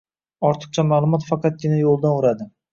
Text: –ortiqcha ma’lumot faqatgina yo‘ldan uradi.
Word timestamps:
–ortiqcha 0.49 0.85
ma’lumot 0.93 1.29
faqatgina 1.29 1.81
yo‘ldan 1.85 2.19
uradi. 2.25 2.53